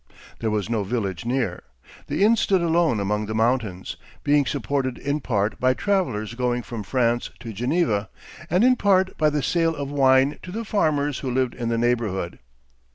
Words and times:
There 0.39 0.49
was 0.49 0.67
no 0.67 0.83
village 0.83 1.25
near. 1.27 1.61
The 2.07 2.23
inn 2.23 2.35
stood 2.35 2.63
alone 2.63 2.99
among 2.99 3.27
the 3.27 3.35
mountains, 3.35 3.97
being 4.23 4.47
supported 4.47 4.97
in 4.97 5.19
part 5.19 5.59
by 5.59 5.75
travelers 5.75 6.33
going 6.33 6.63
from 6.63 6.81
France 6.81 7.29
to 7.39 7.53
Geneva, 7.53 8.09
and 8.49 8.63
in 8.63 8.77
part 8.77 9.15
by 9.19 9.29
the 9.29 9.43
sale 9.43 9.75
of 9.75 9.91
wine 9.91 10.39
to 10.41 10.51
the 10.51 10.65
farmers 10.65 11.19
who 11.19 11.29
lived 11.29 11.53
in 11.53 11.69
the 11.69 11.77
neighborhood. 11.77 12.39